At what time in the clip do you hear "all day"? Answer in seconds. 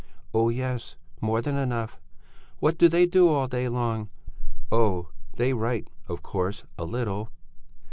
3.29-3.69